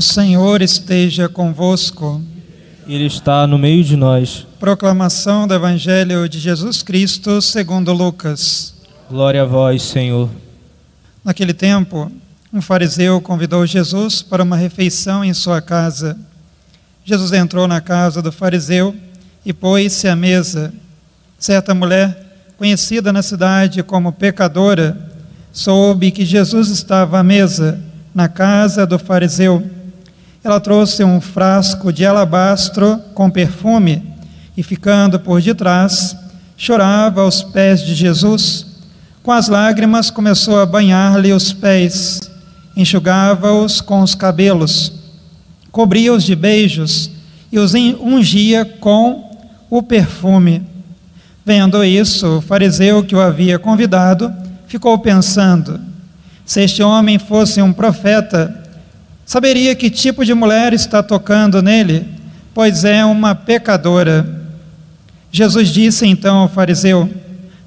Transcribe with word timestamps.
O 0.00 0.02
Senhor 0.02 0.62
esteja 0.62 1.28
convosco. 1.28 2.22
Ele 2.88 3.04
está 3.04 3.46
no 3.46 3.58
meio 3.58 3.84
de 3.84 3.98
nós. 3.98 4.46
Proclamação 4.58 5.46
do 5.46 5.52
Evangelho 5.52 6.26
de 6.26 6.38
Jesus 6.38 6.82
Cristo 6.82 7.42
segundo 7.42 7.92
Lucas. 7.92 8.72
Glória 9.10 9.42
a 9.42 9.44
vós, 9.44 9.82
Senhor. 9.82 10.30
Naquele 11.22 11.52
tempo, 11.52 12.10
um 12.50 12.62
fariseu 12.62 13.20
convidou 13.20 13.66
Jesus 13.66 14.22
para 14.22 14.42
uma 14.42 14.56
refeição 14.56 15.22
em 15.22 15.34
sua 15.34 15.60
casa. 15.60 16.16
Jesus 17.04 17.34
entrou 17.34 17.68
na 17.68 17.82
casa 17.82 18.22
do 18.22 18.32
fariseu 18.32 18.96
e 19.44 19.52
pôs-se 19.52 20.08
à 20.08 20.16
mesa. 20.16 20.72
Certa 21.38 21.74
mulher, 21.74 22.38
conhecida 22.56 23.12
na 23.12 23.20
cidade 23.20 23.82
como 23.82 24.14
pecadora, 24.14 24.96
soube 25.52 26.10
que 26.10 26.24
Jesus 26.24 26.70
estava 26.70 27.18
à 27.18 27.22
mesa 27.22 27.78
na 28.14 28.30
casa 28.30 28.86
do 28.86 28.98
fariseu. 28.98 29.78
Ela 30.42 30.58
trouxe 30.58 31.04
um 31.04 31.20
frasco 31.20 31.92
de 31.92 32.06
alabastro 32.06 32.98
com 33.14 33.28
perfume 33.28 34.02
e, 34.56 34.62
ficando 34.62 35.20
por 35.20 35.40
detrás, 35.40 36.16
chorava 36.56 37.20
aos 37.20 37.42
pés 37.42 37.82
de 37.82 37.94
Jesus. 37.94 38.66
Com 39.22 39.32
as 39.32 39.48
lágrimas, 39.48 40.10
começou 40.10 40.58
a 40.58 40.64
banhar-lhe 40.64 41.32
os 41.32 41.52
pés, 41.52 42.20
enxugava-os 42.74 43.82
com 43.82 44.00
os 44.00 44.14
cabelos, 44.14 44.92
cobria-os 45.70 46.24
de 46.24 46.34
beijos 46.34 47.10
e 47.52 47.58
os 47.58 47.74
ungia 47.74 48.64
com 48.64 49.30
o 49.68 49.82
perfume. 49.82 50.62
Vendo 51.44 51.84
isso, 51.84 52.38
o 52.38 52.40
fariseu 52.40 53.04
que 53.04 53.14
o 53.14 53.20
havia 53.20 53.58
convidado 53.58 54.32
ficou 54.66 54.98
pensando: 54.98 55.78
se 56.46 56.62
este 56.62 56.82
homem 56.82 57.18
fosse 57.18 57.60
um 57.60 57.72
profeta, 57.72 58.59
saberia 59.30 59.76
que 59.76 59.88
tipo 59.88 60.24
de 60.24 60.34
mulher 60.34 60.72
está 60.72 61.04
tocando 61.04 61.62
nele, 61.62 62.04
pois 62.52 62.84
é 62.84 63.04
uma 63.04 63.32
pecadora. 63.32 64.26
Jesus 65.30 65.68
disse 65.68 66.04
então 66.04 66.38
ao 66.38 66.48
fariseu: 66.48 67.08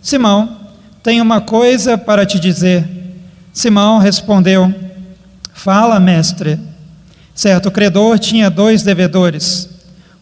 Simão, 0.01 0.57
tenho 1.01 1.23
uma 1.23 1.39
coisa 1.39 1.97
para 1.97 2.25
te 2.25 2.37
dizer. 2.37 2.85
Simão 3.53 3.97
respondeu: 3.97 4.75
Fala, 5.53 6.01
mestre. 6.01 6.59
Certo 7.33 7.71
credor 7.71 8.19
tinha 8.19 8.49
dois 8.49 8.83
devedores. 8.83 9.69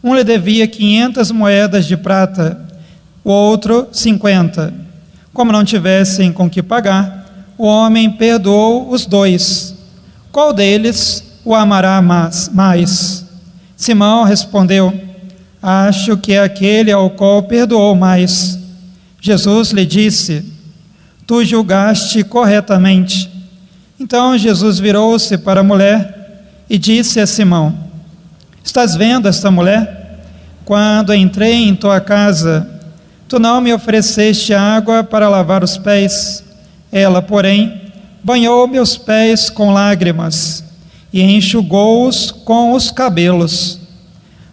Um 0.03 0.13
lhe 0.13 0.23
devia 0.23 0.67
quinhentas 0.67 1.31
moedas 1.31 1.87
de 1.87 1.97
prata, 1.97 2.63
o 3.23 3.31
outro 3.31 3.87
cinquenta. 3.91 4.71
Como 5.33 5.51
não 5.51 5.65
tivessem 5.65 6.31
com 6.31 6.47
que 6.47 6.61
pagar, 6.61 7.25
o 7.57 7.65
homem 7.65 8.11
perdoou 8.11 8.91
os 8.91 9.07
dois. 9.07 9.75
Qual 10.31 10.53
deles 10.53 11.30
o 11.43 11.55
amará 11.55 12.01
mais? 12.01 13.25
Simão 13.75 14.23
respondeu: 14.23 14.93
Acho 15.61 16.17
que 16.17 16.33
é 16.33 16.39
aquele 16.41 16.91
ao 16.91 17.09
qual 17.09 17.43
perdoou 17.43 17.95
mais. 17.95 18.59
Jesus 19.19 19.71
lhe 19.71 19.85
disse: 19.85 20.45
Tu 21.25 21.43
julgaste 21.45 22.23
corretamente. 22.23 23.29
Então 23.99 24.37
Jesus 24.37 24.79
virou-se 24.79 25.37
para 25.37 25.61
a 25.61 25.63
mulher 25.63 26.45
e 26.69 26.77
disse 26.77 27.19
a 27.19 27.27
Simão: 27.27 27.75
Estás 28.63 28.95
vendo 28.95 29.27
esta 29.27 29.49
mulher? 29.49 30.19
Quando 30.63 31.13
entrei 31.13 31.67
em 31.67 31.75
tua 31.75 31.99
casa, 31.99 32.67
tu 33.27 33.39
não 33.39 33.59
me 33.59 33.73
ofereceste 33.73 34.53
água 34.53 35.03
para 35.03 35.27
lavar 35.27 35.63
os 35.63 35.77
pés 35.77 36.43
ela, 36.91 37.21
porém, 37.21 37.81
banhou 38.21 38.67
meus 38.67 38.97
pés 38.97 39.49
com 39.49 39.71
lágrimas 39.71 40.70
e 41.11 41.21
enxugou-os 41.21 42.31
com 42.31 42.73
os 42.73 42.91
cabelos. 42.91 43.79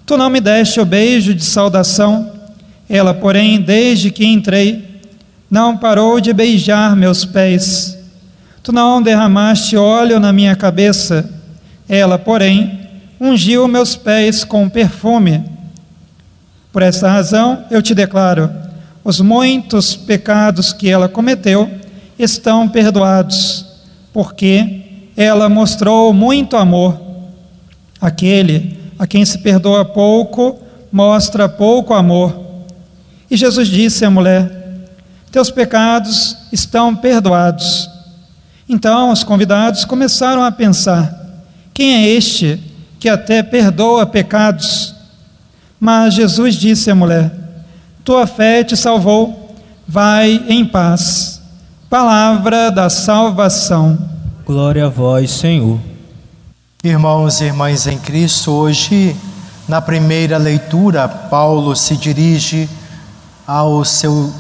Tu 0.05 0.17
não 0.17 0.31
me 0.31 0.41
deste 0.41 0.81
o 0.81 0.85
beijo 0.85 1.35
de 1.35 1.45
saudação. 1.45 2.33
Ela, 2.89 3.13
porém, 3.13 3.61
desde 3.61 4.11
que 4.11 4.25
entrei, 4.25 5.03
não 5.51 5.77
parou 5.77 6.21
de 6.21 6.33
beijar 6.33 6.97
meus 6.97 7.25
pés. 7.25 7.99
Tu 8.63 8.73
não 8.73 9.03
derramaste 9.03 9.77
óleo 9.77 10.19
na 10.19 10.33
minha 10.33 10.57
cabeça. 10.57 11.29
Ela, 11.89 12.19
porém, 12.19 12.89
ungiu 13.21 13.69
meus 13.69 13.97
pés 13.97 14.45
com 14.45 14.69
perfume. 14.69 15.45
Por 16.73 16.83
esta 16.83 17.11
razão, 17.11 17.65
eu 17.71 17.83
te 17.83 17.95
declaro: 17.95 18.51
os 19.05 19.21
muitos 19.21 19.95
pecados 19.95 20.73
que 20.73 20.89
ela 20.89 21.09
cometeu, 21.09 21.71
estão 22.19 22.69
perdoados, 22.69 23.65
porque 24.13 24.88
ela 25.19 25.49
mostrou 25.49 26.13
muito 26.13 26.57
amor. 26.57 26.97
Aquele 28.01 28.79
a 28.97 29.05
quem 29.05 29.25
se 29.25 29.39
perdoa 29.39 29.85
pouco, 29.85 30.57
mostra 30.93 31.49
pouco 31.49 31.93
amor. 31.93 32.39
E 33.29 33.37
Jesus 33.37 33.67
disse 33.67 34.05
à 34.05 34.11
mulher: 34.11 34.49
Teus 35.33 35.51
pecados 35.51 36.37
estão 36.53 36.95
perdoados. 36.95 37.91
Então 38.69 39.11
os 39.11 39.25
convidados 39.25 39.85
começaram 39.85 40.45
a 40.45 40.53
pensar: 40.53 41.13
Quem 41.75 41.97
é 41.97 42.09
este 42.11 42.63
que 43.01 43.09
até 43.09 43.43
perdoa 43.43 44.07
pecados? 44.07 44.95
Mas 45.81 46.15
Jesus 46.15 46.55
disse 46.55 46.93
à 46.93 46.95
mulher: 46.95 47.33
Tua 48.05 48.25
fé 48.25 48.63
te 48.63 48.77
salvou, 48.77 49.57
vai 49.87 50.45
em 50.49 50.65
paz. 50.65 51.43
Palavra 51.91 52.71
da 52.71 52.89
salvação. 52.89 54.18
Glória 54.49 54.87
a 54.87 54.89
vós, 54.89 55.31
Senhor. 55.33 55.79
Irmãos 56.83 57.43
e 57.43 57.45
irmãs 57.45 57.87
em 57.87 57.99
Cristo, 57.99 58.51
hoje, 58.51 59.15
na 59.69 59.83
primeira 59.83 60.39
leitura, 60.39 61.07
Paulo 61.07 61.77
se 61.77 61.95
dirige 61.99 62.67
ao 63.47 63.85
seu 63.85 64.33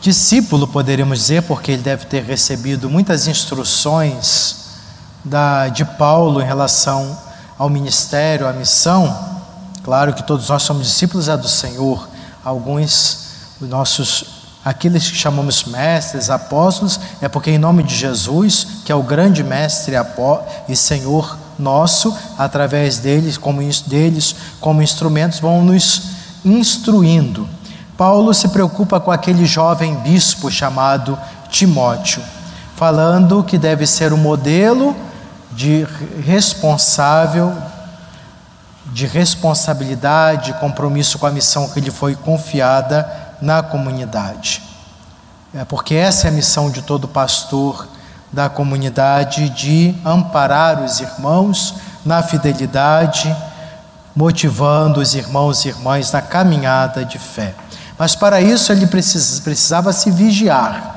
discípulo, 0.00 0.68
poderíamos 0.68 1.18
dizer, 1.18 1.42
porque 1.42 1.72
ele 1.72 1.82
deve 1.82 2.06
ter 2.06 2.22
recebido 2.22 2.88
muitas 2.88 3.26
instruções 3.26 4.76
da, 5.24 5.66
de 5.66 5.84
Paulo 5.84 6.40
em 6.40 6.46
relação 6.46 7.18
ao 7.58 7.68
ministério, 7.68 8.46
à 8.46 8.52
missão. 8.52 9.12
Claro 9.82 10.14
que 10.14 10.22
todos 10.22 10.48
nós 10.48 10.62
somos 10.62 10.86
discípulos 10.86 11.28
é 11.28 11.36
do 11.36 11.48
Senhor, 11.48 12.08
alguns 12.44 13.26
os 13.60 13.68
nossos 13.68 14.39
Aqueles 14.62 15.08
que 15.08 15.16
chamamos 15.16 15.64
mestres, 15.64 16.28
apóstolos, 16.28 17.00
é 17.22 17.28
porque 17.28 17.50
em 17.50 17.58
nome 17.58 17.82
de 17.82 17.94
Jesus, 17.94 18.66
que 18.84 18.92
é 18.92 18.94
o 18.94 19.02
grande 19.02 19.42
mestre 19.42 19.94
e 20.68 20.76
Senhor 20.76 21.38
nosso, 21.58 22.14
através 22.36 22.98
deles, 22.98 23.38
como, 23.38 23.62
deles, 23.86 24.34
como 24.60 24.82
instrumentos, 24.82 25.40
vão 25.40 25.62
nos 25.62 26.02
instruindo. 26.44 27.48
Paulo 27.96 28.34
se 28.34 28.48
preocupa 28.48 29.00
com 29.00 29.10
aquele 29.10 29.46
jovem 29.46 29.94
bispo 29.96 30.50
chamado 30.50 31.18
Timóteo, 31.50 32.22
falando 32.76 33.44
que 33.44 33.58
deve 33.58 33.86
ser 33.86 34.12
o 34.12 34.16
um 34.16 34.18
modelo 34.18 34.94
de 35.52 35.86
responsável, 36.24 37.54
de 38.86 39.06
responsabilidade, 39.06 40.52
compromisso 40.54 41.18
com 41.18 41.26
a 41.26 41.30
missão 41.30 41.68
que 41.68 41.80
lhe 41.80 41.90
foi 41.90 42.14
confiada 42.14 43.19
na 43.40 43.62
comunidade. 43.62 44.62
É 45.52 45.64
porque 45.64 45.94
essa 45.94 46.28
é 46.28 46.30
a 46.30 46.32
missão 46.32 46.70
de 46.70 46.82
todo 46.82 47.08
pastor 47.08 47.88
da 48.32 48.48
comunidade 48.48 49.48
de 49.50 49.94
amparar 50.04 50.82
os 50.82 51.00
irmãos 51.00 51.74
na 52.04 52.22
fidelidade, 52.22 53.34
motivando 54.14 55.00
os 55.00 55.14
irmãos 55.14 55.64
e 55.64 55.68
irmãs 55.68 56.12
na 56.12 56.22
caminhada 56.22 57.04
de 57.04 57.18
fé. 57.18 57.54
Mas 57.98 58.14
para 58.14 58.40
isso 58.40 58.70
ele 58.70 58.86
precisava 58.86 59.92
se 59.92 60.10
vigiar. 60.10 60.96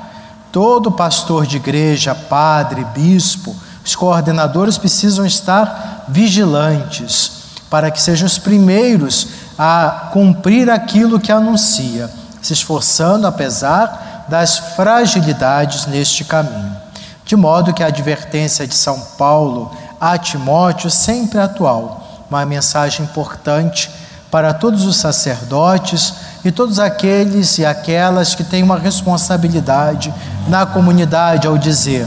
Todo 0.52 0.92
pastor 0.92 1.46
de 1.46 1.56
igreja, 1.56 2.14
padre, 2.14 2.84
bispo, 2.94 3.54
os 3.84 3.96
coordenadores 3.96 4.78
precisam 4.78 5.26
estar 5.26 6.04
vigilantes 6.08 7.32
para 7.68 7.90
que 7.90 8.00
sejam 8.00 8.26
os 8.26 8.38
primeiros 8.38 9.26
a 9.58 10.08
cumprir 10.12 10.70
aquilo 10.70 11.18
que 11.18 11.32
anuncia 11.32 12.08
se 12.46 12.52
esforçando 12.52 13.26
apesar 13.26 14.26
das 14.28 14.58
fragilidades 14.58 15.86
neste 15.86 16.24
caminho. 16.24 16.76
De 17.24 17.36
modo 17.36 17.72
que 17.72 17.82
a 17.82 17.86
advertência 17.86 18.66
de 18.66 18.74
São 18.74 19.00
Paulo 19.16 19.70
a 20.00 20.18
Timóteo 20.18 20.90
sempre 20.90 21.38
é 21.38 21.42
atual, 21.42 22.26
uma 22.28 22.44
mensagem 22.44 23.06
importante 23.06 23.90
para 24.30 24.52
todos 24.52 24.84
os 24.84 24.96
sacerdotes 24.96 26.12
e 26.44 26.52
todos 26.52 26.78
aqueles 26.78 27.56
e 27.56 27.64
aquelas 27.64 28.34
que 28.34 28.44
têm 28.44 28.62
uma 28.62 28.78
responsabilidade 28.78 30.12
na 30.46 30.66
comunidade 30.66 31.46
ao 31.46 31.56
dizer: 31.56 32.06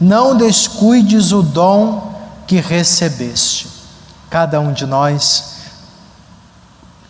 não 0.00 0.36
descuides 0.36 1.32
o 1.32 1.42
dom 1.42 2.12
que 2.46 2.60
recebeste. 2.60 3.68
Cada 4.30 4.60
um 4.60 4.72
de 4.72 4.86
nós 4.86 5.51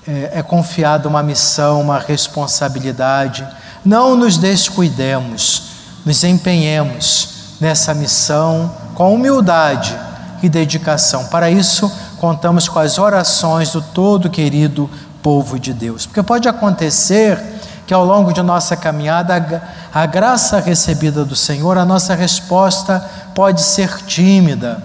é, 0.07 0.39
é 0.39 0.43
confiada 0.43 1.09
uma 1.09 1.23
missão, 1.23 1.81
uma 1.81 1.99
responsabilidade. 1.99 3.47
Não 3.85 4.17
nos 4.17 4.39
descuidemos, 4.39 5.63
nos 6.05 6.23
empenhemos 6.25 7.57
nessa 7.61 7.95
missão 7.95 8.75
com 8.95 9.15
humildade, 9.15 9.97
e 10.43 10.49
dedicação. 10.49 11.27
Para 11.27 11.51
isso, 11.51 11.91
contamos 12.19 12.69
com 12.69 12.79
as 12.79 12.99
orações 12.99 13.71
do 13.71 13.81
todo 13.81 14.29
querido 14.29 14.91
povo 15.23 15.59
de 15.59 15.73
Deus. 15.73 16.05
Porque 16.05 16.23
pode 16.23 16.49
acontecer 16.49 17.41
que 17.87 17.95
ao 17.95 18.05
longo 18.05 18.33
de 18.33 18.43
nossa 18.43 18.77
caminhada, 18.77 19.63
a 19.95 20.07
graça 20.07 20.59
recebida 20.59 21.25
do 21.25 21.37
Senhor, 21.37 21.79
a 21.79 21.85
nossa 21.85 22.15
resposta 22.15 23.05
pode 23.35 23.63
ser 23.63 24.03
tímida. 24.05 24.83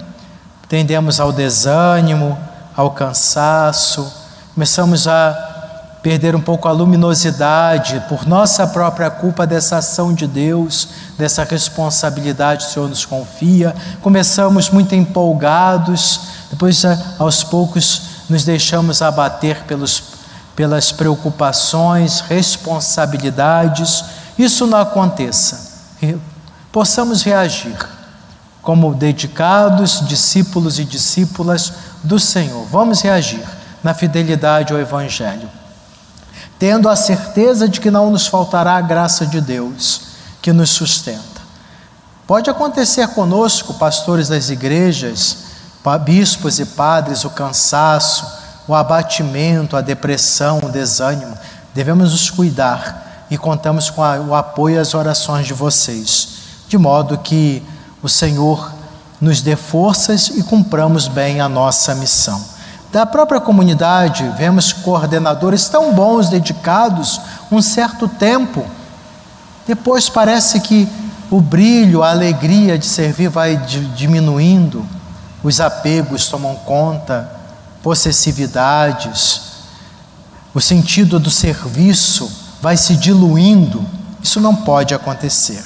Tendemos 0.68 1.18
ao 1.18 1.32
desânimo, 1.32 2.38
ao 2.76 2.92
cansaço, 2.92 4.12
começamos 4.58 5.06
a 5.06 5.98
perder 6.02 6.34
um 6.34 6.40
pouco 6.40 6.66
a 6.66 6.72
luminosidade 6.72 8.02
por 8.08 8.26
nossa 8.26 8.66
própria 8.66 9.08
culpa 9.08 9.46
dessa 9.46 9.76
ação 9.76 10.12
de 10.12 10.26
Deus, 10.26 10.88
dessa 11.16 11.44
responsabilidade 11.44 12.64
que 12.64 12.70
o 12.70 12.74
Senhor 12.74 12.88
nos 12.88 13.04
confia. 13.06 13.72
Começamos 14.02 14.68
muito 14.68 14.96
empolgados, 14.96 16.22
depois 16.50 16.82
aos 17.20 17.44
poucos 17.44 18.02
nos 18.28 18.42
deixamos 18.42 19.00
abater 19.00 19.62
pelos, 19.62 20.02
pelas 20.56 20.90
preocupações, 20.90 22.18
responsabilidades. 22.22 24.04
Isso 24.36 24.66
não 24.66 24.78
aconteça. 24.78 25.86
Possamos 26.72 27.22
reagir 27.22 27.76
como 28.60 28.92
dedicados 28.92 30.04
discípulos 30.08 30.80
e 30.80 30.84
discípulas 30.84 31.72
do 32.02 32.18
Senhor. 32.18 32.66
Vamos 32.66 33.02
reagir 33.02 33.57
na 33.82 33.94
fidelidade 33.94 34.72
ao 34.72 34.78
Evangelho 34.78 35.48
tendo 36.58 36.88
a 36.88 36.96
certeza 36.96 37.68
de 37.68 37.80
que 37.80 37.90
não 37.90 38.10
nos 38.10 38.26
faltará 38.26 38.76
a 38.76 38.80
graça 38.80 39.24
de 39.26 39.40
Deus 39.40 40.00
que 40.42 40.52
nos 40.52 40.70
sustenta. 40.70 41.38
Pode 42.26 42.50
acontecer 42.50 43.06
conosco, 43.08 43.74
pastores 43.74 44.28
das 44.28 44.50
igrejas, 44.50 45.48
bispos 46.04 46.58
e 46.58 46.66
padres, 46.66 47.24
o 47.24 47.30
cansaço, 47.30 48.26
o 48.66 48.74
abatimento, 48.74 49.76
a 49.76 49.80
depressão, 49.80 50.58
o 50.62 50.68
desânimo. 50.68 51.38
Devemos 51.74 52.10
nos 52.12 52.28
cuidar 52.28 53.26
e 53.30 53.38
contamos 53.38 53.88
com 53.88 54.02
o 54.02 54.34
apoio 54.34 54.76
e 54.76 54.78
as 54.78 54.92
orações 54.92 55.46
de 55.46 55.54
vocês, 55.54 56.28
de 56.68 56.76
modo 56.76 57.16
que 57.18 57.62
o 58.02 58.08
Senhor 58.08 58.70
nos 59.18 59.40
dê 59.40 59.56
forças 59.56 60.28
e 60.28 60.42
cumpramos 60.42 61.08
bem 61.08 61.40
a 61.40 61.48
nossa 61.48 61.94
missão. 61.94 62.57
Da 62.90 63.04
própria 63.04 63.40
comunidade, 63.40 64.32
vemos 64.38 64.72
coordenadores 64.72 65.68
tão 65.68 65.92
bons, 65.92 66.30
dedicados, 66.30 67.20
um 67.52 67.60
certo 67.60 68.08
tempo. 68.08 68.64
Depois 69.66 70.08
parece 70.08 70.60
que 70.60 70.88
o 71.30 71.38
brilho, 71.40 72.02
a 72.02 72.10
alegria 72.10 72.78
de 72.78 72.86
servir 72.86 73.28
vai 73.28 73.58
diminuindo, 73.94 74.86
os 75.42 75.60
apegos 75.60 76.28
tomam 76.28 76.54
conta, 76.56 77.30
possessividades, 77.82 79.42
o 80.54 80.60
sentido 80.60 81.20
do 81.20 81.30
serviço 81.30 82.30
vai 82.62 82.78
se 82.78 82.96
diluindo. 82.96 83.84
Isso 84.22 84.40
não 84.40 84.56
pode 84.56 84.94
acontecer. 84.94 85.62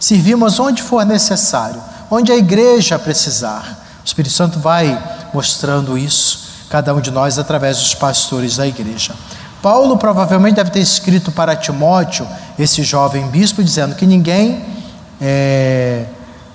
Servimos 0.00 0.58
onde 0.58 0.82
for 0.82 1.04
necessário, 1.04 1.82
onde 2.10 2.32
a 2.32 2.36
igreja 2.36 2.98
precisar. 2.98 3.78
O 4.02 4.06
Espírito 4.06 4.32
Santo 4.32 4.58
vai 4.58 4.98
mostrando 5.34 5.98
isso 5.98 6.51
cada 6.72 6.94
um 6.94 7.02
de 7.02 7.10
nós 7.10 7.38
através 7.38 7.76
dos 7.76 7.94
pastores 7.94 8.56
da 8.56 8.66
igreja. 8.66 9.14
Paulo 9.60 9.98
provavelmente 9.98 10.54
deve 10.54 10.70
ter 10.70 10.80
escrito 10.80 11.30
para 11.30 11.54
Timóteo, 11.54 12.26
esse 12.58 12.82
jovem 12.82 13.28
bispo, 13.28 13.62
dizendo 13.62 13.94
que 13.94 14.06
ninguém 14.06 14.64
é, 15.20 16.06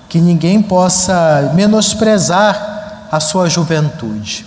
que 0.08 0.20
ninguém 0.20 0.60
possa 0.60 1.52
menosprezar 1.54 3.06
a 3.12 3.20
sua 3.20 3.48
juventude. 3.48 4.44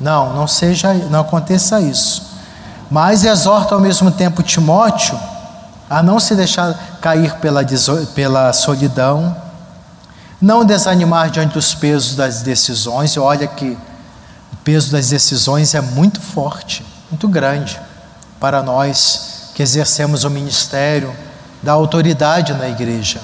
Não, 0.00 0.32
não 0.32 0.48
seja, 0.48 0.94
não 0.94 1.20
aconteça 1.20 1.78
isso. 1.78 2.22
Mas 2.90 3.22
exorta 3.22 3.74
ao 3.74 3.82
mesmo 3.82 4.10
tempo 4.10 4.42
Timóteo 4.42 5.20
a 5.90 6.02
não 6.02 6.18
se 6.18 6.34
deixar 6.34 6.72
cair 7.02 7.34
pela, 7.34 7.62
pela 8.14 8.50
solidão, 8.54 9.36
não 10.40 10.64
desanimar 10.64 11.28
diante 11.28 11.52
dos 11.52 11.74
pesos 11.74 12.16
das 12.16 12.40
decisões. 12.40 13.14
Olha 13.18 13.46
que 13.46 13.76
peso 14.64 14.92
das 14.92 15.08
decisões 15.08 15.74
é 15.74 15.80
muito 15.80 16.20
forte, 16.20 16.84
muito 17.10 17.28
grande 17.28 17.80
para 18.38 18.62
nós 18.62 19.50
que 19.54 19.62
exercemos 19.62 20.24
o 20.24 20.30
ministério 20.30 21.14
da 21.62 21.72
autoridade 21.72 22.54
na 22.54 22.68
igreja. 22.68 23.20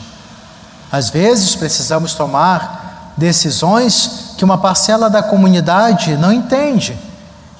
Às 0.91 1.09
vezes 1.11 1.55
precisamos 1.55 2.15
tomar 2.15 3.15
decisões 3.17 4.35
que 4.37 4.45
uma 4.45 4.59
parcela 4.59 5.09
da 5.09 5.23
comunidade 5.23 6.17
não 6.17 6.33
entende. 6.33 6.99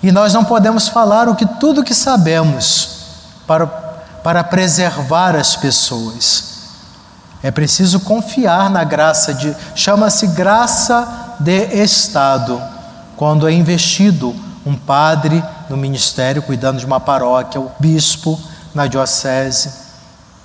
E 0.03 0.13
nós 0.13 0.35
não 0.35 0.45
podemos 0.45 0.89
falar 0.89 1.29
o 1.29 1.35
que 1.35 1.47
tudo 1.47 1.83
que 1.83 1.95
sabemos 1.95 2.91
para, 3.47 3.67
para 3.67 4.45
preservar 4.45 5.35
as 5.35 5.57
pessoas. 5.57 6.57
É 7.43 7.51
preciso 7.51 8.01
confiar 8.01 8.69
na 8.69 8.85
graça 8.85 9.33
de 9.33 9.55
chama-se 9.75 10.27
graça 10.29 11.37
de 11.41 11.83
estado 11.83 12.76
quando 13.17 13.49
é 13.49 13.53
investido 13.53 14.35
um 14.65 14.77
padre 14.77 15.43
no 15.71 15.77
ministério, 15.77 16.43
cuidando 16.43 16.79
de 16.79 16.87
uma 16.87 17.01
paróquia, 17.01 17.61
o 17.61 17.71
bispo 17.79 18.39
na 18.75 18.87
diocese. 18.87 19.71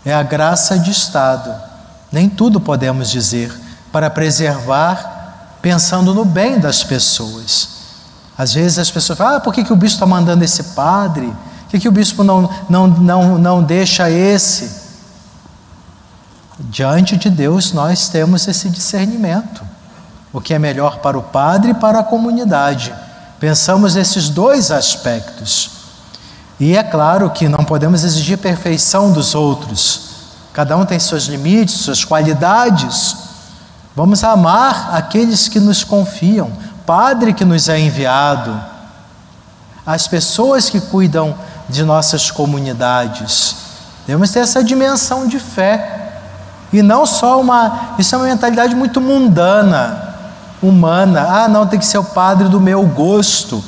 É 0.05 0.13
a 0.13 0.23
graça 0.23 0.79
de 0.79 0.91
Estado. 0.91 1.53
Nem 2.11 2.29
tudo 2.29 2.59
podemos 2.59 3.09
dizer 3.09 3.51
para 3.91 4.09
preservar, 4.09 5.57
pensando 5.61 6.13
no 6.13 6.23
bem 6.23 6.59
das 6.59 6.83
pessoas. 6.83 7.69
Às 8.37 8.53
vezes 8.53 8.79
as 8.79 8.89
pessoas 8.89 9.17
falam: 9.17 9.37
ah, 9.37 9.39
por 9.39 9.53
que, 9.53 9.63
que 9.63 9.73
o 9.73 9.75
bispo 9.75 9.95
está 9.95 10.05
mandando 10.05 10.43
esse 10.43 10.63
padre? 10.75 11.27
Por 11.27 11.71
que, 11.71 11.79
que 11.79 11.87
o 11.87 11.91
bispo 11.91 12.23
não, 12.23 12.49
não, 12.69 12.87
não, 12.87 13.37
não 13.37 13.63
deixa 13.63 14.09
esse? 14.09 14.81
Diante 16.59 17.17
de 17.17 17.29
Deus, 17.29 17.73
nós 17.73 18.07
temos 18.07 18.47
esse 18.47 18.69
discernimento 18.69 19.61
o 20.33 20.39
que 20.39 20.53
é 20.53 20.59
melhor 20.59 20.99
para 20.99 21.17
o 21.17 21.23
padre 21.23 21.71
e 21.71 21.73
para 21.73 21.99
a 21.99 22.03
comunidade. 22.03 22.93
Pensamos 23.39 23.95
nesses 23.95 24.29
dois 24.29 24.71
aspectos. 24.71 25.71
E 26.59 26.77
é 26.77 26.83
claro 26.83 27.29
que 27.31 27.49
não 27.49 27.65
podemos 27.65 28.03
exigir 28.03 28.37
perfeição 28.37 29.11
dos 29.11 29.33
outros. 29.33 30.11
Cada 30.53 30.77
um 30.77 30.85
tem 30.85 30.99
seus 30.99 31.23
limites, 31.23 31.75
suas 31.75 32.05
qualidades. 32.05 33.15
Vamos 33.95 34.23
amar 34.23 34.93
aqueles 34.93 35.47
que 35.47 35.59
nos 35.59 35.83
confiam, 35.83 36.51
Padre 36.85 37.33
que 37.33 37.45
nos 37.45 37.69
é 37.69 37.79
enviado, 37.79 38.59
as 39.85 40.07
pessoas 40.07 40.69
que 40.69 40.79
cuidam 40.79 41.35
de 41.69 41.83
nossas 41.83 42.29
comunidades. 42.29 43.55
Devemos 44.05 44.31
ter 44.31 44.39
essa 44.39 44.63
dimensão 44.63 45.27
de 45.27 45.39
fé. 45.39 45.97
E 46.73 46.81
não 46.81 47.05
só 47.05 47.39
uma. 47.41 47.95
Isso 47.97 48.15
é 48.15 48.17
uma 48.17 48.27
mentalidade 48.27 48.75
muito 48.75 49.01
mundana 49.01 50.10
humana. 50.61 51.21
Ah, 51.21 51.47
não, 51.47 51.67
tem 51.67 51.79
que 51.79 51.85
ser 51.85 51.97
o 51.97 52.03
padre 52.03 52.47
do 52.47 52.59
meu 52.59 52.85
gosto, 52.85 53.63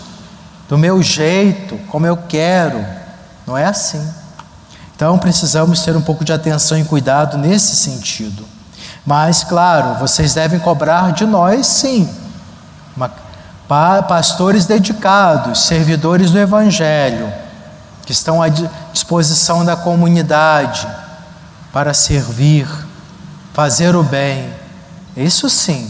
do 0.70 0.78
meu 0.78 1.02
jeito, 1.02 1.78
como 1.90 2.06
eu 2.06 2.18
quero. 2.18 2.86
Não 3.46 3.58
é 3.58 3.66
assim. 3.66 4.06
Então 4.96 5.18
precisamos 5.18 5.82
ter 5.82 5.96
um 5.96 6.02
pouco 6.02 6.24
de 6.24 6.32
atenção 6.32 6.78
e 6.78 6.84
cuidado 6.84 7.38
nesse 7.38 7.76
sentido. 7.76 8.46
Mas, 9.06 9.44
claro, 9.44 9.96
vocês 9.96 10.34
devem 10.34 10.60
cobrar 10.60 11.12
de 11.12 11.26
nós, 11.26 11.68
sim. 11.68 12.10
Uma, 12.96 13.12
pastores 14.08 14.66
dedicados, 14.66 15.66
servidores 15.66 16.32
do 16.32 16.40
Evangelho, 16.40 17.32
que 18.06 18.12
estão 18.12 18.42
à 18.42 18.48
disposição 18.94 19.66
da 19.66 19.76
comunidade 19.76 20.88
para 21.72 21.94
servir, 21.94 22.68
fazer 23.54 23.96
o 23.96 24.04
bem. 24.04 24.54
Isso 25.18 25.50
sim, 25.50 25.90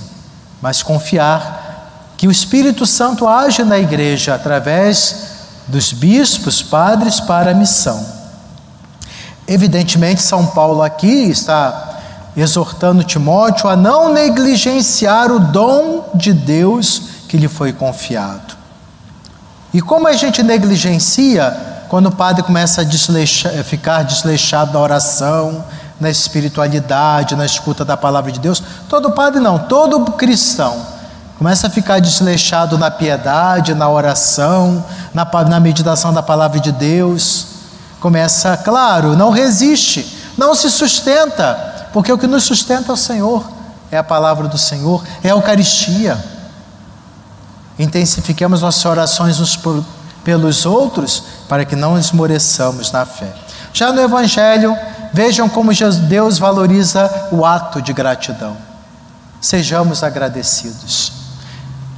mas 0.64 0.82
confiar 0.82 2.14
que 2.16 2.26
o 2.26 2.32
Espírito 2.32 2.86
Santo 2.86 3.28
age 3.28 3.66
na 3.66 3.78
igreja 3.78 4.34
através 4.34 5.16
dos 5.68 5.92
bispos, 5.92 6.64
padres 6.64 7.20
para 7.20 7.52
a 7.52 7.54
missão. 7.54 8.02
Evidentemente, 9.46 10.22
São 10.22 10.48
Paulo 10.48 10.82
aqui 10.82 11.30
está 11.30 12.00
exortando 12.38 13.04
Timóteo 13.04 13.68
a 13.68 13.76
não 13.76 14.14
negligenciar 14.14 15.34
o 15.34 15.40
dom 15.40 16.10
de 16.16 16.32
Deus 16.32 17.02
que 17.28 17.36
lhe 17.36 17.50
foi 17.50 17.74
confiado. 17.74 18.56
E 19.74 19.82
como 19.82 20.08
a 20.08 20.14
gente 20.14 20.42
negligencia 20.42 21.86
quando 21.90 22.06
o 22.06 22.16
padre 22.16 22.42
começa 22.42 22.84
a 22.84 23.64
ficar 23.66 24.04
desleixado 24.04 24.72
na 24.72 24.80
oração, 24.80 25.66
na 26.00 26.10
espiritualidade, 26.10 27.36
na 27.36 27.46
escuta 27.46 27.86
da 27.86 27.96
palavra 27.96 28.32
de 28.32 28.40
Deus. 28.40 28.62
Todo 28.90 29.12
padre 29.12 29.40
não, 29.40 29.60
todo 29.60 30.12
cristão 30.14 30.94
começa 31.44 31.68
a 31.68 31.70
ficar 31.70 32.00
desleixado 32.00 32.78
na 32.78 32.90
piedade, 32.90 33.74
na 33.74 33.90
oração, 33.90 34.82
na, 35.14 35.26
na 35.44 35.60
meditação 35.60 36.14
da 36.14 36.24
palavra 36.24 36.58
de 36.58 36.72
Deus. 36.72 37.48
Começa, 38.00 38.56
claro, 38.56 39.16
não 39.18 39.30
resiste, 39.30 40.20
não 40.38 40.56
se 40.56 40.70
sustenta, 40.70 41.90
porque 41.92 42.12
o 42.14 42.18
que 42.18 42.28
nos 42.28 42.46
sustenta 42.46 42.92
é 42.92 42.94
o 42.94 42.98
Senhor, 42.98 43.46
é 43.92 43.98
a 43.98 44.04
palavra 44.04 44.48
do 44.48 44.58
Senhor, 44.58 45.04
é 45.22 45.30
a 45.30 45.32
Eucaristia. 45.32 46.18
Intensifiquemos 47.78 48.62
nossas 48.62 48.86
orações 48.86 49.42
uns 49.42 49.58
por, 49.58 49.84
pelos 50.24 50.66
outros 50.66 51.24
para 51.50 51.66
que 51.66 51.76
não 51.76 52.00
esmoreçamos 52.00 52.90
na 52.90 53.06
fé. 53.06 53.34
Já 53.74 53.92
no 53.92 54.00
Evangelho, 54.00 54.78
vejam 55.14 55.48
como 55.48 55.72
Deus 56.10 56.40
valoriza 56.40 57.30
o 57.32 57.46
ato 57.46 57.82
de 57.82 57.94
gratidão. 57.94 58.58
Sejamos 59.40 60.04
agradecidos. 60.04 61.12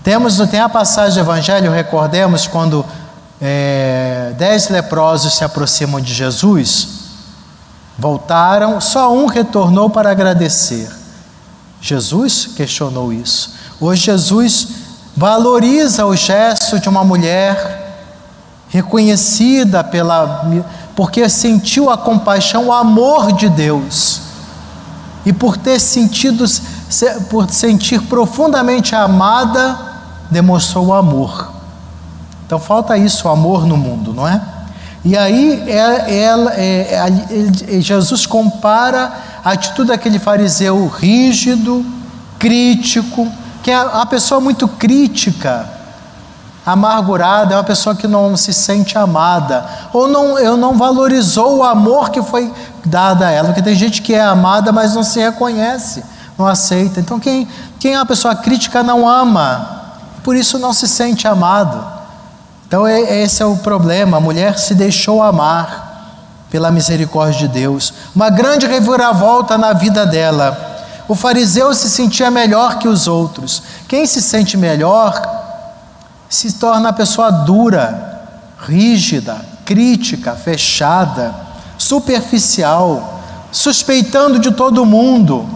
Temos, 0.03 0.37
tem 0.49 0.59
a 0.59 0.69
passagem 0.69 1.15
do 1.15 1.19
Evangelho, 1.21 1.71
recordemos 1.71 2.45
quando 2.45 2.85
é, 3.41 4.33
dez 4.37 4.69
leprosos 4.69 5.35
se 5.35 5.43
aproximam 5.43 5.99
de 5.99 6.13
Jesus, 6.13 6.87
voltaram, 7.97 8.79
só 8.81 9.13
um 9.13 9.25
retornou 9.25 9.89
para 9.89 10.11
agradecer. 10.11 10.91
Jesus 11.81 12.49
questionou 12.55 13.13
isso. 13.13 13.53
Hoje 13.79 14.03
Jesus 14.03 14.67
valoriza 15.15 16.05
o 16.05 16.15
gesto 16.15 16.79
de 16.79 16.89
uma 16.89 17.03
mulher 17.03 17.83
reconhecida 18.69 19.83
pela 19.83 20.43
porque 20.95 21.27
sentiu 21.27 21.89
a 21.89 21.97
compaixão, 21.97 22.67
o 22.67 22.73
amor 22.73 23.33
de 23.33 23.49
Deus. 23.49 24.21
E 25.25 25.33
por 25.33 25.57
ter 25.57 25.79
sentido 25.79 26.45
por 27.29 27.49
sentir 27.49 28.01
profundamente 28.03 28.95
amada, 28.95 29.77
demonstrou 30.29 30.87
o 30.87 30.93
amor. 30.93 31.51
Então 32.45 32.59
falta 32.59 32.97
isso, 32.97 33.27
o 33.27 33.31
amor 33.31 33.65
no 33.65 33.75
mundo, 33.75 34.13
não 34.13 34.27
é? 34.27 34.41
E 35.03 35.17
aí 35.17 35.63
é, 35.67 36.23
ela, 36.23 36.53
é, 36.53 36.95
é, 37.67 37.81
Jesus 37.81 38.25
compara 38.25 39.13
a 39.43 39.51
atitude 39.51 39.89
daquele 39.89 40.17
fariseu 40.17 40.87
rígido, 40.87 41.85
crítico, 42.39 43.31
que 43.61 43.71
é 43.71 43.81
uma 43.81 44.05
pessoa 44.05 44.39
muito 44.39 44.67
crítica, 44.67 45.69
amargurada, 46.65 47.53
é 47.53 47.57
uma 47.57 47.63
pessoa 47.63 47.95
que 47.95 48.07
não 48.07 48.35
se 48.35 48.51
sente 48.51 48.97
amada, 48.97 49.65
ou 49.93 50.07
não, 50.07 50.39
eu 50.39 50.57
não 50.57 50.77
valorizou 50.77 51.57
o 51.57 51.63
amor 51.63 52.09
que 52.09 52.21
foi 52.23 52.51
dado 52.83 53.23
a 53.23 53.29
ela, 53.29 53.49
porque 53.49 53.61
tem 53.61 53.75
gente 53.75 54.01
que 54.01 54.13
é 54.13 54.21
amada, 54.21 54.71
mas 54.71 54.95
não 54.95 55.03
se 55.03 55.19
reconhece, 55.19 56.03
não 56.37 56.47
aceita. 56.47 56.99
Então, 56.99 57.19
quem, 57.19 57.47
quem 57.79 57.93
é 57.93 57.99
uma 57.99 58.05
pessoa 58.05 58.35
crítica 58.35 58.81
não 58.81 59.07
ama, 59.07 59.83
por 60.23 60.35
isso 60.35 60.57
não 60.57 60.73
se 60.73 60.87
sente 60.87 61.27
amado. 61.27 61.85
Então, 62.67 62.87
é, 62.87 63.21
esse 63.21 63.43
é 63.43 63.45
o 63.45 63.57
problema. 63.57 64.17
A 64.17 64.19
mulher 64.19 64.57
se 64.57 64.73
deixou 64.73 65.21
amar 65.21 65.85
pela 66.49 66.71
misericórdia 66.71 67.47
de 67.47 67.59
Deus. 67.59 67.93
Uma 68.15 68.29
grande 68.29 68.65
reviravolta 68.65 69.57
na 69.57 69.71
vida 69.73 70.05
dela. 70.05 70.73
O 71.07 71.13
fariseu 71.13 71.73
se 71.75 71.89
sentia 71.89 72.31
melhor 72.31 72.79
que 72.79 72.87
os 72.87 73.07
outros. 73.07 73.61
Quem 73.87 74.07
se 74.07 74.19
sente 74.19 74.57
melhor 74.57 75.44
se 76.35 76.51
torna 76.53 76.89
a 76.89 76.93
pessoa 76.93 77.31
dura, 77.31 78.27
rígida, 78.59 79.37
crítica, 79.63 80.33
fechada, 80.33 81.33
superficial, 81.77 83.21
suspeitando 83.53 84.37
de 84.37 84.51
todo 84.51 84.85
mundo, 84.85 85.47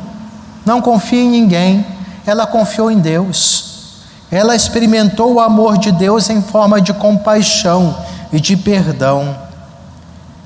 não 0.66 0.82
confia 0.82 1.22
em 1.22 1.30
ninguém. 1.30 1.86
Ela 2.26 2.48
confiou 2.48 2.90
em 2.90 3.00
Deus. 3.00 3.66
Ela 4.32 4.56
experimentou 4.56 5.34
o 5.34 5.42
amor 5.42 5.78
de 5.78 5.92
Deus 5.92 6.30
em 6.30 6.42
forma 6.42 6.80
de 6.80 6.94
compaixão 6.94 7.98
e 8.32 8.40
de 8.40 8.56
perdão. 8.56 9.36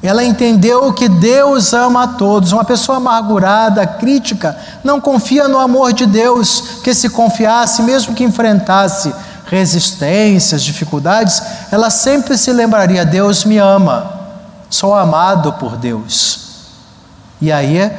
Ela 0.01 0.23
entendeu 0.23 0.91
que 0.93 1.07
Deus 1.07 1.73
ama 1.73 2.03
a 2.03 2.07
todos. 2.07 2.51
Uma 2.51 2.65
pessoa 2.65 2.97
amargurada, 2.97 3.85
crítica, 3.85 4.57
não 4.83 4.99
confia 4.99 5.47
no 5.47 5.59
amor 5.59 5.93
de 5.93 6.07
Deus, 6.07 6.79
que 6.83 6.93
se 6.93 7.09
confiasse, 7.09 7.83
mesmo 7.83 8.15
que 8.15 8.23
enfrentasse 8.23 9.13
resistências, 9.45 10.63
dificuldades, 10.63 11.41
ela 11.71 11.89
sempre 11.89 12.37
se 12.37 12.51
lembraria: 12.51 13.05
Deus 13.05 13.45
me 13.45 13.57
ama, 13.57 14.11
sou 14.69 14.93
amado 14.93 15.53
por 15.53 15.77
Deus. 15.77 16.39
E 17.41 17.51
aí 17.51 17.91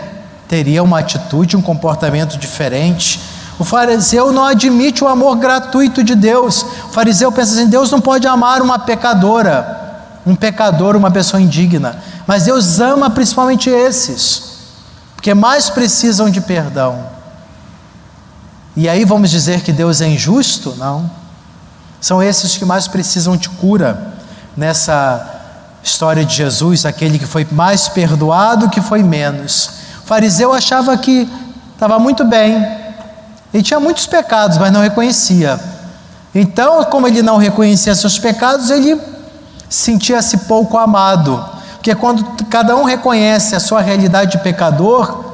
teria 0.49 0.83
uma 0.83 1.01
atitude, 1.01 1.57
um 1.57 1.63
comportamento 1.63 2.39
diferente 2.39 3.21
o 3.59 3.65
fariseu 3.65 4.33
não 4.33 4.45
admite 4.45 5.05
o 5.05 5.09
amor 5.09 5.37
gratuito 5.37 6.03
de 6.03 6.15
Deus. 6.15 6.63
O 6.63 6.89
fariseu 6.89 7.31
pensa 7.31 7.53
assim: 7.55 7.67
Deus 7.67 7.91
não 7.91 8.01
pode 8.01 8.27
amar 8.27 8.61
uma 8.61 8.79
pecadora, 8.79 10.11
um 10.27 10.35
pecador, 10.35 10.97
uma 10.97 11.11
pessoa 11.11 11.41
indigna. 11.41 11.97
Mas 12.27 12.45
Deus 12.45 12.81
ama 12.81 13.11
principalmente 13.11 13.71
esses, 13.71 14.43
porque 15.15 15.33
mais 15.35 15.71
precisam 15.71 16.29
de 16.31 16.41
perdão. 16.41 17.15
E 18.77 18.89
aí 18.89 19.05
vamos 19.05 19.31
dizer 19.31 19.61
que 19.61 19.71
Deus 19.71 20.01
é 20.01 20.09
injusto? 20.09 20.75
Não. 20.77 21.09
São 22.05 22.23
esses 22.23 22.59
que 22.59 22.67
mais 22.67 22.87
precisam 22.87 23.35
de 23.35 23.49
cura 23.49 24.13
nessa 24.55 25.27
história 25.83 26.23
de 26.23 26.35
Jesus, 26.35 26.85
aquele 26.85 27.19
que 27.19 27.25
foi 27.25 27.49
mais 27.51 27.89
perdoado 27.89 28.69
que 28.69 28.83
foi 28.83 29.03
menos. 29.03 29.71
O 30.03 30.07
fariseu 30.07 30.53
achava 30.53 30.95
que 30.99 31.27
estava 31.73 31.99
muito 31.99 32.23
bem, 32.23 32.63
ele 33.55 33.63
tinha 33.63 33.81
muitos 33.81 34.05
pecados, 34.05 34.59
mas 34.59 34.71
não 34.71 34.83
reconhecia. 34.83 35.59
Então, 36.35 36.85
como 36.85 37.07
ele 37.07 37.23
não 37.23 37.39
reconhecia 37.39 37.95
seus 37.95 38.19
pecados, 38.19 38.69
ele 38.69 39.01
sentia-se 39.71 40.37
pouco 40.41 40.77
amado. 40.77 41.43
Porque 41.77 41.95
quando 41.95 42.23
cada 42.51 42.77
um 42.77 42.85
reconhece 42.85 43.57
a 43.57 43.61
sua 43.61 43.81
realidade 43.81 44.33
de 44.33 44.45
pecador, 44.45 45.25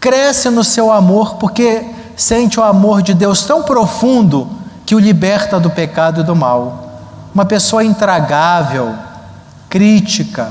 cresce 0.00 0.50
no 0.50 0.64
seu 0.64 0.90
amor, 0.90 1.36
porque 1.36 1.86
sente 2.16 2.58
o 2.58 2.64
amor 2.64 3.00
de 3.00 3.14
Deus 3.14 3.44
tão 3.44 3.62
profundo 3.62 4.65
que 4.86 4.94
o 4.94 4.98
liberta 4.98 5.60
do 5.60 5.68
pecado 5.68 6.22
e 6.22 6.24
do 6.24 6.34
mal. 6.34 6.88
Uma 7.34 7.44
pessoa 7.44 7.84
intragável, 7.84 8.94
crítica, 9.68 10.48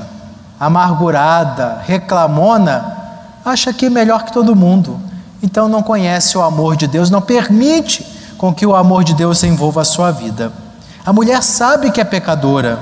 amargurada, 0.59 1.81
reclamona, 1.87 2.95
acha 3.43 3.73
que 3.73 3.87
é 3.87 3.89
melhor 3.89 4.23
que 4.23 4.31
todo 4.31 4.55
mundo 4.55 5.05
então 5.45 5.67
não 5.67 5.83
conhece 5.83 6.37
o 6.37 6.41
amor 6.41 6.75
de 6.75 6.87
Deus, 6.87 7.11
não 7.11 7.21
permite 7.21 8.05
com 8.35 8.51
que 8.51 8.65
o 8.65 8.75
amor 8.75 9.03
de 9.03 9.13
Deus 9.13 9.43
envolva 9.43 9.81
a 9.81 9.85
sua 9.85 10.11
vida. 10.11 10.51
A 11.05 11.13
mulher 11.13 11.43
sabe 11.43 11.91
que 11.91 12.01
é 12.01 12.03
pecadora, 12.03 12.79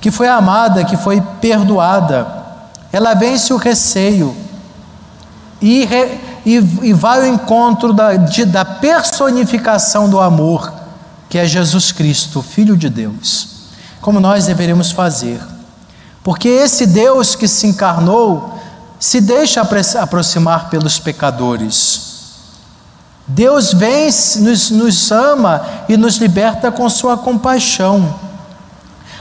que 0.00 0.10
foi 0.10 0.28
amada, 0.28 0.84
que 0.84 0.96
foi 0.96 1.20
perdoada. 1.40 2.26
Ela 2.92 3.14
vence 3.14 3.52
o 3.52 3.56
receio 3.56 4.34
e, 5.60 5.84
re, 5.84 6.20
e, 6.46 6.54
e 6.82 6.92
vai 6.92 7.18
ao 7.18 7.34
encontro 7.34 7.92
da, 7.92 8.14
de, 8.14 8.44
da 8.44 8.64
personificação 8.64 10.08
do 10.08 10.20
amor, 10.20 10.72
que 11.28 11.38
é 11.38 11.46
Jesus 11.46 11.92
Cristo, 11.92 12.42
Filho 12.42 12.76
de 12.76 12.88
Deus. 12.88 13.48
Como 14.00 14.20
nós 14.20 14.46
deveríamos 14.46 14.90
fazer. 14.90 15.40
Porque 16.24 16.48
esse 16.48 16.86
Deus 16.86 17.34
que 17.34 17.46
se 17.46 17.66
encarnou 17.66 18.58
se 18.98 19.20
deixa 19.20 19.60
aproximar 20.00 20.68
pelos 20.70 20.98
pecadores. 20.98 22.08
Deus 23.26 23.72
vem, 23.72 24.06
nos, 24.06 24.70
nos 24.70 25.12
ama 25.12 25.62
e 25.88 25.96
nos 25.96 26.16
liberta 26.16 26.72
com 26.72 26.88
Sua 26.88 27.16
compaixão. 27.16 28.14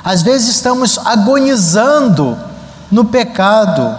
Às 0.03 0.21
vezes 0.21 0.55
estamos 0.55 0.97
agonizando 0.99 2.37
no 2.89 3.05
pecado, 3.05 3.95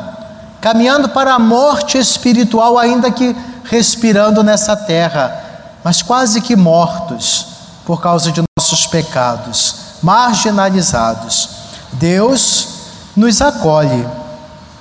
caminhando 0.60 1.10
para 1.10 1.34
a 1.34 1.38
morte 1.38 1.98
espiritual, 1.98 2.78
ainda 2.78 3.10
que 3.10 3.36
respirando 3.64 4.42
nessa 4.42 4.74
terra, 4.74 5.44
mas 5.84 6.00
quase 6.00 6.40
que 6.40 6.56
mortos 6.56 7.47
por 7.88 8.02
causa 8.02 8.30
de 8.30 8.42
nossos 8.58 8.86
pecados, 8.86 9.76
marginalizados. 10.02 11.48
Deus 11.94 12.68
nos 13.16 13.40
acolhe 13.40 14.06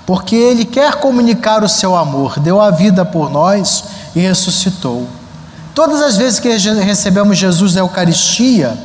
porque 0.05 0.35
Ele 0.35 0.65
quer 0.65 0.95
comunicar 0.95 1.63
o 1.63 1.69
seu 1.69 1.95
amor, 1.95 2.37
deu 2.37 2.59
a 2.59 2.69
vida 2.69 3.05
por 3.05 3.29
nós 3.29 3.85
e 4.13 4.19
ressuscitou. 4.19 5.07
Todas 5.73 6.01
as 6.01 6.17
vezes 6.17 6.37
que 6.37 6.49
recebemos 6.49 7.37
Jesus 7.37 7.75
na 7.75 7.79
Eucaristia, 7.79 8.77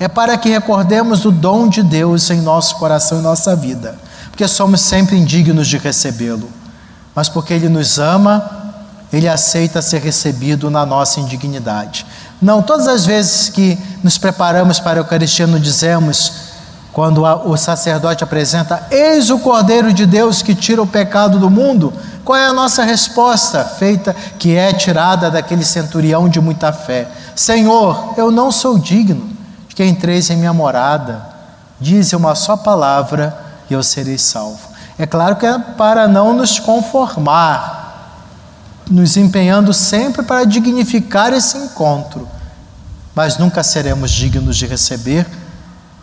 é 0.00 0.08
para 0.08 0.38
que 0.38 0.48
recordemos 0.48 1.26
o 1.26 1.30
dom 1.30 1.68
de 1.68 1.82
Deus 1.82 2.30
em 2.30 2.40
nosso 2.40 2.76
coração 2.76 3.18
e 3.18 3.22
nossa 3.22 3.54
vida, 3.54 3.98
porque 4.30 4.48
somos 4.48 4.80
sempre 4.80 5.14
indignos 5.14 5.68
de 5.68 5.76
recebê-lo, 5.76 6.48
mas 7.14 7.28
porque 7.28 7.52
Ele 7.52 7.68
nos 7.68 7.98
ama, 7.98 8.50
Ele 9.12 9.28
aceita 9.28 9.82
ser 9.82 10.00
recebido 10.00 10.70
na 10.70 10.86
nossa 10.86 11.20
indignidade. 11.20 12.06
Não, 12.42 12.60
todas 12.60 12.88
as 12.88 13.06
vezes 13.06 13.48
que 13.48 13.78
nos 14.02 14.18
preparamos 14.18 14.80
para 14.80 14.98
a 14.98 15.02
Eucaristia, 15.02 15.46
nos 15.46 15.62
dizemos 15.62 16.32
quando 16.92 17.22
o 17.22 17.56
sacerdote 17.56 18.24
apresenta: 18.24 18.84
Eis 18.90 19.30
o 19.30 19.38
Cordeiro 19.38 19.92
de 19.92 20.04
Deus 20.04 20.42
que 20.42 20.52
tira 20.52 20.82
o 20.82 20.86
pecado 20.86 21.38
do 21.38 21.48
mundo. 21.48 21.92
Qual 22.24 22.36
é 22.36 22.46
a 22.46 22.52
nossa 22.52 22.82
resposta? 22.82 23.64
Feita 23.64 24.14
que 24.40 24.56
é 24.56 24.72
tirada 24.72 25.30
daquele 25.30 25.64
centurião 25.64 26.28
de 26.28 26.40
muita 26.40 26.72
fé: 26.72 27.06
Senhor, 27.36 28.14
eu 28.16 28.32
não 28.32 28.50
sou 28.50 28.76
digno 28.76 29.30
de 29.68 29.76
que 29.76 29.84
entreis 29.84 30.28
em 30.28 30.36
minha 30.36 30.52
morada. 30.52 31.30
Dize 31.80 32.16
uma 32.16 32.34
só 32.34 32.56
palavra 32.56 33.36
e 33.70 33.74
eu 33.74 33.84
serei 33.84 34.18
salvo. 34.18 34.72
É 34.98 35.06
claro 35.06 35.36
que 35.36 35.46
é 35.46 35.58
para 35.58 36.08
não 36.08 36.34
nos 36.34 36.58
conformar 36.58 37.81
nos 38.92 39.16
empenhando 39.16 39.72
sempre 39.72 40.22
para 40.22 40.44
dignificar 40.44 41.32
esse 41.32 41.56
encontro, 41.56 42.28
mas 43.14 43.38
nunca 43.38 43.62
seremos 43.62 44.10
dignos 44.10 44.56
de 44.56 44.66
receber 44.66 45.26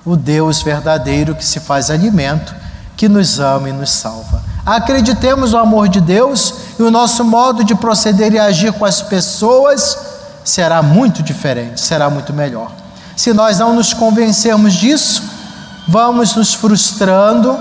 o 0.06 0.16
Deus 0.16 0.62
verdadeiro 0.62 1.36
que 1.36 1.46
se 1.46 1.60
faz 1.60 1.90
alimento, 1.90 2.56
que 2.98 3.08
nos 3.08 3.40
ama 3.40 3.70
e 3.70 3.74
nos 3.74 3.92
salva. 3.92 4.42
Acreditemos 4.66 5.52
no 5.52 5.60
amor 5.60 5.88
de 5.88 6.02
Deus 6.02 6.54
e 6.78 6.84
o 6.84 6.92
nosso 6.92 7.24
modo 7.24 7.64
de 7.64 7.76
proceder 7.76 8.34
e 8.34 8.40
agir 8.40 8.74
com 8.74 8.86
as 8.86 9.02
pessoas 9.02 9.98
será 10.44 10.82
muito 10.82 11.22
diferente, 11.22 11.80
será 11.80 12.10
muito 12.10 12.34
melhor. 12.34 12.72
Se 13.16 13.34
nós 13.34 13.60
não 13.60 13.74
nos 13.74 13.94
convencermos 13.94 14.74
disso, 14.74 15.24
vamos 15.88 16.36
nos 16.36 16.54
frustrando, 16.54 17.58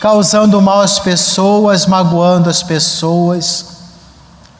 causando 0.00 0.60
mal 0.60 0.82
às 0.82 0.98
pessoas, 0.98 1.86
magoando 1.86 2.50
as 2.50 2.62
pessoas, 2.62 3.73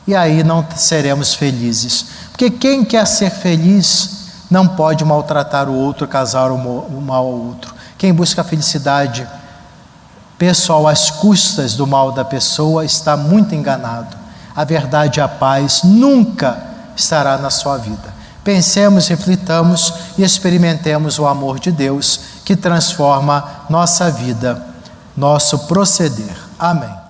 e 0.07 0.15
aí 0.15 0.43
não 0.43 0.67
seremos 0.77 1.35
felizes. 1.35 2.07
Porque 2.31 2.51
quem 2.51 2.85
quer 2.85 3.07
ser 3.07 3.31
feliz 3.31 4.25
não 4.51 4.69
pode 4.69 5.05
maltratar 5.05 5.69
o 5.69 5.75
outro, 5.75 6.07
causar 6.07 6.51
o 6.51 7.01
mal 7.01 7.25
ao 7.25 7.33
outro. 7.33 7.75
Quem 7.97 8.13
busca 8.13 8.43
a 8.43 8.45
felicidade 8.45 9.27
pessoal 10.39 10.87
às 10.87 11.11
custas 11.11 11.75
do 11.75 11.87
mal 11.87 12.13
da 12.13 12.25
pessoa 12.25 12.85
está 12.85 13.17
muito 13.17 13.55
enganado. 13.55 14.17
A 14.55 14.65
verdade 14.65 15.19
e 15.19 15.23
a 15.23 15.29
paz 15.29 15.83
nunca 15.83 16.63
estará 16.97 17.39
na 17.39 17.51
sua 17.51 17.77
vida. 17.77 18.15
Pensemos, 18.45 19.09
reflitamos 19.09 19.95
e 20.19 20.23
experimentemos 20.23 21.19
o 21.19 21.27
amor 21.27 21.59
de 21.59 21.73
Deus 21.73 22.21
que 22.45 22.55
transforma 22.55 23.65
nossa 23.71 24.11
vida, 24.11 24.63
nosso 25.17 25.61
proceder. 25.61 26.37
Amém. 26.59 27.04